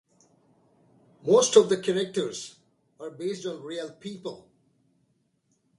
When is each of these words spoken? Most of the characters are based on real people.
Most 1.21 1.55
of 1.55 1.69
the 1.69 1.79
characters 1.79 2.55
are 2.99 3.11
based 3.11 3.45
on 3.45 3.61
real 3.61 3.91
people. 3.91 4.49